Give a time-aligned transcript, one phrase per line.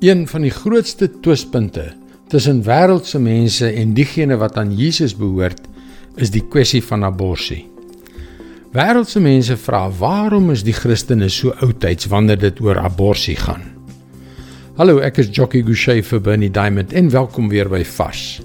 [0.00, 1.86] Een van die grootste twispunte
[2.28, 5.62] tussen wêreldse mense en diegene wat aan Jesus behoort,
[6.20, 7.62] is die kwessie van abortus.
[8.76, 13.64] Wêreldse mense vra waarom is die Christene so oudtyds wanneer dit oor abortus gaan.
[14.76, 18.42] Hallo, ek is Jockey Gouchee vir Bernie Diamond en welkom weer by Fas.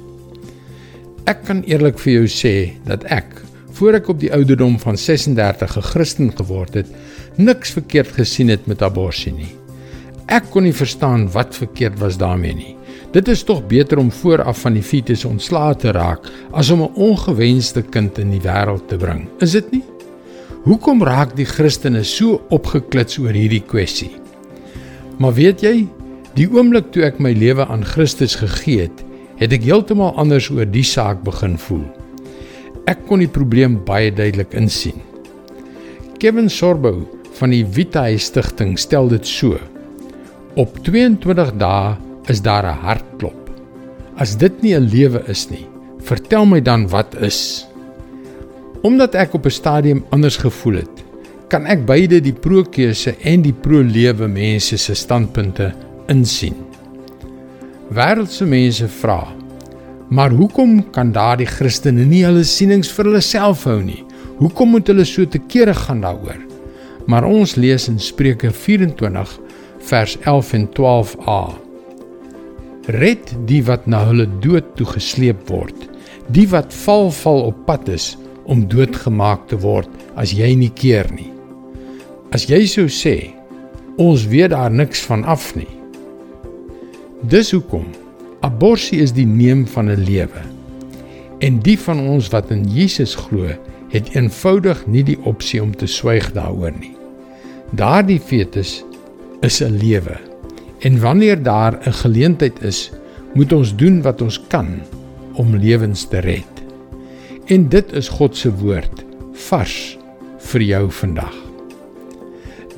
[1.27, 2.55] Ek kan eerlik vir jou sê
[2.87, 3.41] dat ek
[3.75, 6.87] voor ek op die ouderdom van 36 'n Christen geword het,
[7.35, 9.60] niks verkeerd gesien het met abortus nie.
[10.31, 12.75] Ek kon nie verstaan wat verkeerd was daarmee nie.
[13.11, 16.95] Dit is tog beter om vooraf van die fetus ontslae te raak as om 'n
[16.95, 19.27] ongewenste kind in die wêreld te bring.
[19.39, 19.83] Is dit nie?
[20.63, 24.11] Hoekom raak die Christene so opgeklits oor hierdie kwessie?
[25.19, 25.87] Maar weet jy,
[26.35, 29.03] die oomblik toe ek my lewe aan Christus gegee het,
[29.35, 31.83] het ek heeltemal anders oor die saak begin voel.
[32.87, 35.01] Ek kon die probleem baie duidelik insien.
[36.19, 39.57] Kevin Sorbo van die Vitae Stichting stel dit so:
[40.59, 41.95] Op 22 dae
[42.27, 43.49] is daar 'n hartklop.
[44.17, 45.67] As dit nie 'n lewe is nie,
[46.03, 47.67] vertel my dan wat is.
[48.81, 51.03] Omdat ek op 'n stadium anders gevoel het,
[51.47, 55.73] kan ek beide die pro-keuse en die pro-lewe mense se standpunte
[56.07, 56.55] insien.
[57.89, 59.27] Wêreldse mense vra:
[60.09, 64.03] "Maar hoekom kan daardie Christene nie hulle sienings vir hulle self hou nie?
[64.37, 66.39] Hoekom moet hulle so te kere gaan daaroor?"
[67.05, 69.39] Maar ons lees in Spreuke 24
[69.89, 71.41] vers 11 en 12a.
[72.85, 75.75] Red die wat na hulle dood toe gesleep word,
[76.33, 78.15] die wat val val op pad is
[78.49, 81.29] om doodgemaak te word as jy nie keer nie.
[82.31, 83.31] As jy sou sê,
[84.01, 85.69] ons weet daar niks van af nie.
[87.21, 87.85] Dis hoekom
[88.41, 90.41] abortus is die neem van 'n lewe.
[91.39, 93.49] En die van ons wat in Jesus glo,
[93.89, 96.95] het eenvoudig nie die opsie om te swyg daaroor nie.
[97.71, 98.83] Daardie fetus
[99.41, 100.17] is 'n lewe.
[100.79, 102.91] En wanneer daar 'n geleentheid is,
[103.33, 104.81] moet ons doen wat ons kan
[105.33, 106.53] om lewens te red.
[107.45, 109.97] En dit is God se woord vars
[110.37, 111.35] vir jou vandag.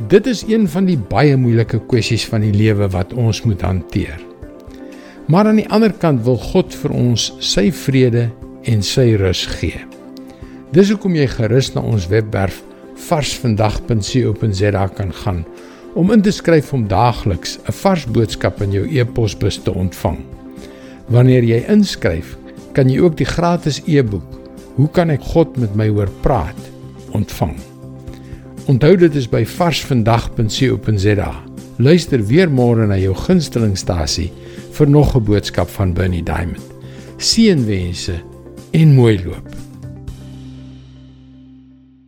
[0.07, 4.19] Dit is een van die baie moeilike kwessies van die lewe wat ons moet hanteer.
[5.25, 8.29] Maar aan die ander kant wil God vir ons sy vrede
[8.63, 9.79] en sy rus gee.
[10.72, 12.63] Dis hoekom jy gerus na ons webwerf
[12.96, 15.46] varsvandag.co.za kan gaan
[15.94, 20.20] om in te skryf om daagliks 'n vars boodskap in jou e-posbus te ontvang.
[21.08, 22.38] Wanneer jy inskryf,
[22.74, 24.44] kan jy ook die gratis e-boek
[24.76, 26.58] Hoe kan ek God met my hoor praat
[27.14, 27.53] ontvang.
[28.66, 31.32] Onthou dit is by varsvandag.co.za.
[31.78, 34.32] Luister weer môre na jou gunstelingstasie
[34.74, 36.74] vir nog 'n boodskap van Bernie Diamond.
[37.18, 38.22] Seënwense
[38.72, 39.72] en mooi loop.